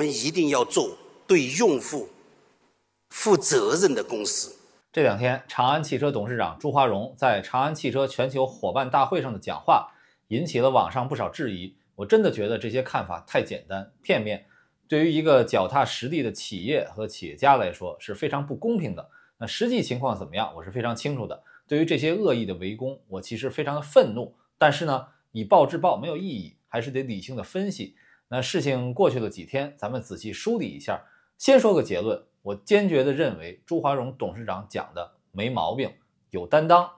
[0.00, 2.08] 我们一定要做对用户
[3.10, 4.56] 负责任的公司。
[4.90, 9.92] 这两天，长安汽车董事长朱华荣在长安汽车全球伙伴大会上的讲话，
[10.28, 11.76] 引起了网上不少质疑。
[11.96, 14.46] 我真的觉得这些看法太简单片面，
[14.88, 19.10] 对于一个脚踏实地的企业和企业家来说是非常不公平的。
[19.36, 21.42] 那实际情况怎么样，我是非常清楚的。
[21.68, 24.34] 对于这些恶意的围攻，我其实非常的愤怒。
[24.56, 27.96] 但是呢，以暴制暴没有意义，还是得理性的分析。
[28.32, 31.04] 那事情过去了几天，咱们仔细梳理一下。
[31.36, 32.22] 先说个结论。
[32.42, 35.92] 我坚决地认为朱华荣董事长讲的没毛病，
[36.30, 36.90] 有担当。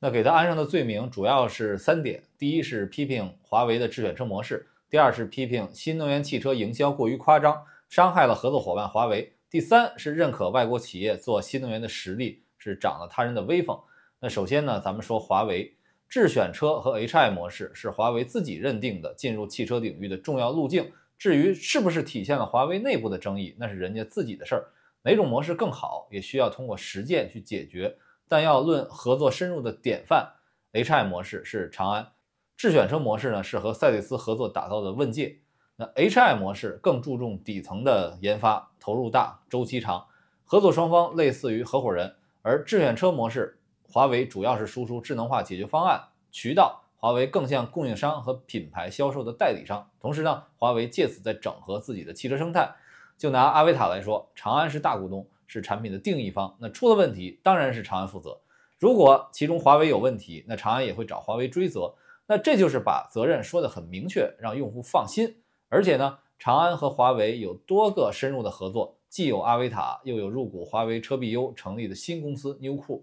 [0.00, 4.56] 那给他安上的罪名主要是三点：第一是批评华为的智选车模式；
[4.88, 13.78] 第二是批评新能源汽车营销过于夸张，伤害了合作伙伴华为；第三是认可外国企业做新能源的实力是长了他人的威风。
[14.18, 15.72] 那首先呢，咱们说华为
[16.10, 20.90] 智选车和 HI 模式是华为自己认定的进入汽车领域的重要路径。
[21.16, 24.66] 至于是不是体现了华为内部的争议，那是人家自己的事儿。
[25.02, 27.96] 哪种模式更好，也需要通过实践去解决。
[28.26, 30.32] 但要论合作深入的典范
[30.72, 32.08] ，HI 模式是长安
[32.56, 35.38] 智选车模式呢，是和赛力斯合作打造的问界。
[35.76, 40.06] 那 HI 模式更注重底层的研发，投入大，周期长，
[40.44, 42.16] 合作双方类似于合伙人。
[42.42, 43.59] 而智选车模式，
[43.92, 49.90] 华为主要是输出智能化解决方案，渠道华为更像供应商和品牌销售的代理商。
[50.00, 52.72] 同时呢，华为借此在整合自己的汽车生态。
[53.18, 58.38] 就拿阿维塔来说，长安是大股东，是产品的定义方，那出了问题当然是长安负责。
[58.78, 61.92] 如果其中华为有问题，那长安也会找华为追责。
[62.26, 65.42] 那这就是把责任说得很明确，让用户放心。
[65.68, 73.02] 而且呢，长安和华为有多个深入的合作，既有阿维塔，又有入股华为车必优成立的新公司 New Cool，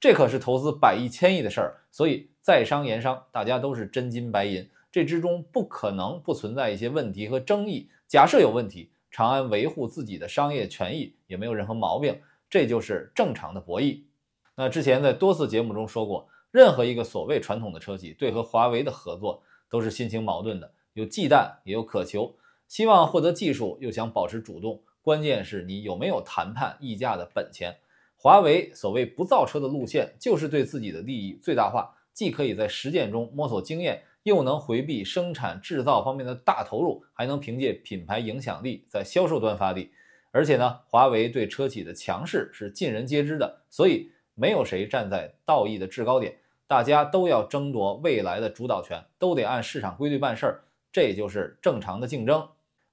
[0.00, 1.76] 这可是投资百亿千亿的事儿。
[1.92, 7.88] 所以在商言商，大家都是真金白银，这之中不可能不存在一些问题和争议。
[8.08, 8.90] 假设有问题。
[9.12, 12.16] 长安维护自己的商业权益也没有任何毛病，
[12.48, 14.02] 这就是正常的博弈。
[14.54, 22.32] 那之前在多次节目中说过，任何一个所谓传统的车企对和华为的合作都是心情矛盾的，有忌惮也有渴求，
[22.68, 27.78] 希望获得技术又想保持主动，关键是你有没有谈判议价的本钱。
[28.22, 34.02] 华为所谓不造车的路线，就是对自己的利益最大化，既可以在实践中摸索经验。
[34.24, 39.90] 又能回避生产制造方面的大投入，还能凭借品牌影响力在销售端发力。
[40.30, 46.36] 而且呢，华为对车企的强势是尽人皆知的，所以没有谁站在道义的制高点，
[46.66, 52.46] 大家都要争夺未来的主导权，都得按市场规律办事儿，这就是正常的竞争。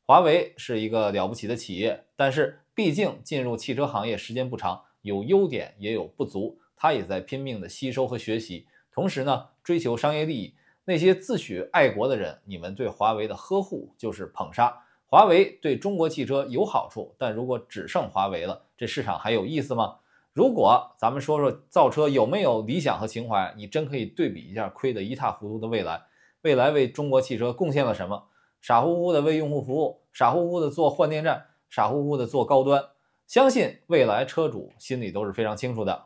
[0.06, 10.54] 华为是一个了不起的企业，但是毕竟进入汽车行业时间不长，有优点也有不足，他也在拼命的吸收和学习，同时呢，追求商业利益。
[10.84, 14.84] 那些自诩爱国的人，你们对华为的呵护就是捧杀。
[15.06, 19.96] 华为对中国汽车有好处，但如果只剩华为了，这市场还有意思吗？
[20.34, 26.04] 如果咱们说说造车有没有理想和情怀，你真可以对比一下亏得一塌糊涂的蔚来。
[26.42, 28.26] 蔚来为中国汽车贡献了什么？
[28.62, 32.84] 傻乎乎的为用户服务，傻乎乎的做换电站，傻乎乎的做高端。
[33.28, 36.06] 相信未来车主心里都是非常清楚的。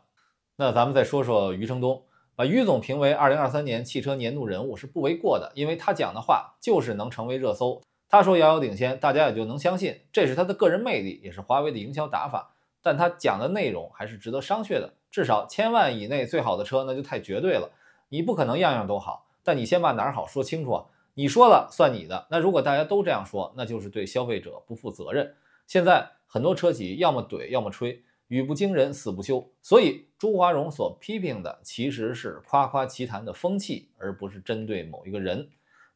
[0.56, 2.02] 那咱们再说说余承东。
[2.34, 7.80] 把余总评为二零二三年汽车年度人物是不为过的，因为他讲的话就是能成为热搜。
[8.08, 12.54] 他说遥遥领先，大家也就能相信，这是他的个人魅力，也是华为的营销打法。
[12.82, 17.70] 但他讲的内容还是值得商榷的，至少千万以内最好的车那就太绝对了，
[18.08, 19.26] 你不可能样样都好。
[19.44, 20.86] 但你先把哪儿好说清楚啊！
[21.14, 22.26] 你说了算你的。
[22.30, 25.34] 那如果大家都这样说，那就是对消费者不负责任。
[25.66, 28.02] 现在很多车企要么怼，要么吹。
[28.28, 35.46] 语不惊人死不休，所以朱华荣所批评的其实是夸夸其谈的风气，而不是针对某一个人。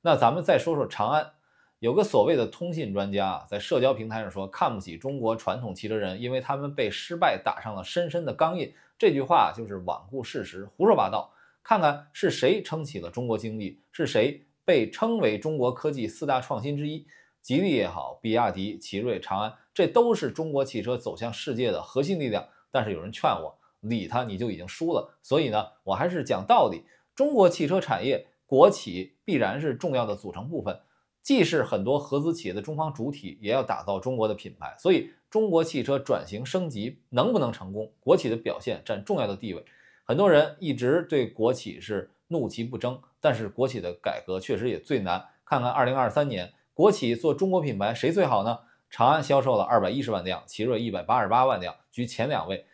[0.02, 1.32] 那咱们再说说长安，
[1.78, 8.70] 有个所谓的通信专家在社交平台上说看不起中国传统汽车人，因为他们被失败打上了深深的钢印。
[8.98, 11.32] 这句话就是罔顾事实、胡说八道。
[11.62, 17.06] 看看是谁撑起了中国经济，是谁被称为中国科技四大创新之一。
[17.46, 22.44] 吉利也好，比亚迪、奇瑞、长安，这都是中国汽车走向世界的核心力量。
[22.72, 25.16] 但是有人劝我，理他你就已经输了。
[25.22, 26.82] 所以呢，我还是讲道理。
[27.15, 30.76] 中国汽车产业，国企必然是重要的组成部分，
[31.22, 34.74] 既是很多合资企业的中方主体，也要打造中国的品牌。
[34.76, 39.65] 所以，中国汽车转型升级能不能成功，国企的表现占重要的地位。
[40.03, 45.24] 很多人一直对国企是怒其不争，但是国企的改革确实也最难。
[45.44, 46.53] 看看二零二三年。
[46.76, 48.58] 国企做中国品牌谁最好呢？
[48.90, 52.66] 长安销售了二百一十万辆，奇瑞一百八十八万辆，居前两位。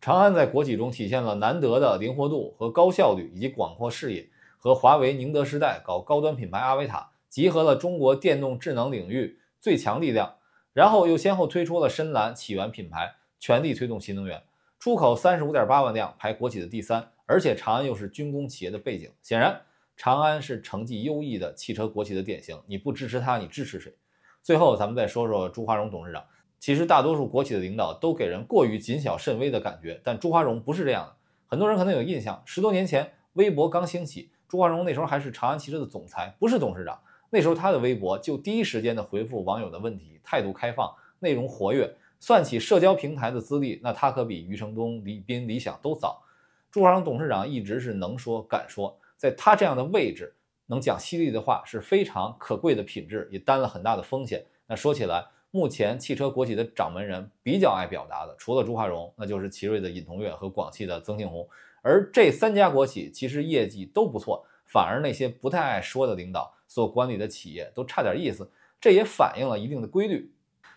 [0.00, 4.26] 长安在国企中体现了难得的灵活度和高效率，以及广阔视野。
[4.56, 10.36] 和华为宁德时代搞高端品牌阿维塔，集合了中国电动智能领域最强力量。
[10.72, 14.42] 然后又先后推出了深蓝、起源品牌，全力推动新能源，
[14.78, 17.10] 出口三十五点八万辆，排国企的第三。
[17.26, 19.60] 而且长安又是军工企业的背景，显然
[19.96, 22.60] 长安是成绩优异的汽车国企的典型。
[22.66, 23.94] 你不支持它，你支持谁？
[24.42, 26.24] 最后，咱们再说说朱华荣董事长。
[26.58, 31.16] 其实，大多数国企的领导都给人过于谨小慎微的感觉，但朱华荣不是这样的。
[31.46, 36.98] 很多人可能有印象，十多年前微博刚兴起，朱华荣那时候还是长安汽车的总裁，不是董事长。
[37.30, 41.92] 那时候他的微博就第一时间的回复网友的问题，态度开放，内容活跃。
[42.20, 46.22] 算起社交平台的资历，那他可比余承东、李斌、李想都早。
[46.70, 50.34] 朱华荣董事长一直是能说敢说，在他这样的位置，
[50.66, 54.44] 能讲犀利的话是非常可贵的品质，也担了很大的风险。
[54.66, 61.48] 那说起来，目前汽车国企的掌门人比较爱表达的，除了朱华荣，那就是奇瑞的尹同跃和广汽的曾庆红。
[61.82, 66.52] 而这三家国企其实业绩都不错，反而那些不太爱说的领导。
[66.66, 70.32] 所管理的企业都差点意思，这也反映了一定的规律。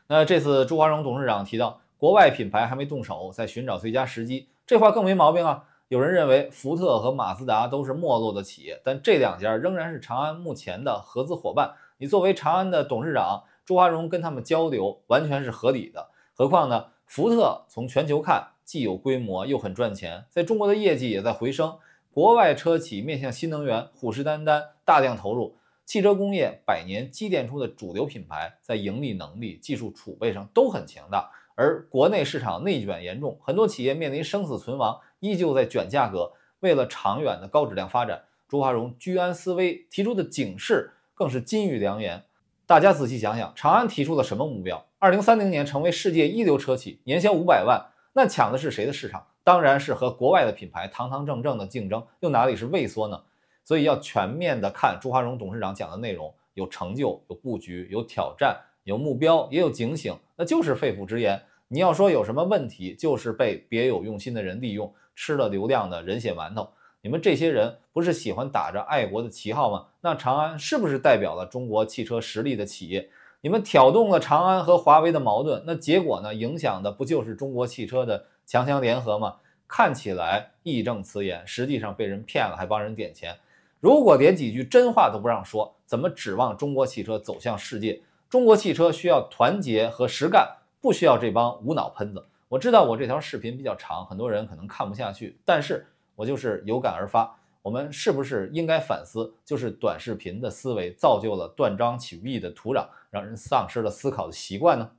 [0.06, 5.68] 那这次朱华荣董事长提到，国外品牌还没动手，在寻找最佳时机，这话更没毛病啊。
[5.96, 11.74] 有人认为福特和马自达都是没落的企业，但这两家仍然是长安目前的合资伙伴。
[12.00, 16.10] 你作为长安的董事长，朱华荣跟他们交流完全是合理的。
[16.34, 21.78] 何况呢，福特从全球看既有规模又很赚钱，在中国的业绩也在回升。
[22.12, 25.56] 国外车企面向新能源，虎视眈眈，大量投入。
[25.86, 36.32] 汽车工业百年积淀出的主流品牌，在盈利能力、技术储备上都很强大，而国内市场内卷严重，很多企业面临生死存亡，依旧在卷价格。
[36.60, 42.24] 为了长远的高质量发展，朱华荣居安思危提出的警示更是金玉良言。
[42.68, 44.86] 大家仔细想想，长安提出了什么目标？
[45.00, 49.28] 二零三零年成为世界一流车企，年销五百万，那抢的是谁的市场？
[49.44, 53.22] 当然是和国外的品牌堂堂正正的竞争，又哪里是畏缩呢？
[53.64, 61.40] 所以要全面的看朱华荣董事长讲的内容，有成就，有布局，有挑战，有目标，也有警醒，那就是肺腑之言。
[61.68, 66.70] 你要说有什么问题，就是被别有用心的人利用，吃了流量的人血馒头。
[67.02, 69.86] 你们这些人不是喜欢打着爱国的旗号吗？
[70.02, 73.10] 那长安是不是代表了中国汽车实力的企业？
[73.42, 76.34] 你们挑动了长安和华为的矛盾，那结果呢？
[76.34, 79.36] 影响的不就是中国汽车的强强联合吗？
[79.68, 83.38] 看起来义正辞严，实际上被人骗了，还帮人点钱。
[83.80, 88.02] 如果连几句真话都不让说，怎么指望中国汽车走向世界？
[88.28, 92.26] 中国汽车需要团结和实干，不需要这帮无脑喷子。
[92.48, 95.84] 我知道我这条视频比较长，很多人可能看不下去，但是
[96.16, 97.36] 我就是有感而发。
[97.64, 99.34] 我们是不是应该反思？
[99.44, 104.92] 就是短视频的思维造就了断章取义的土壤，让人丧失了思考的习惯呢？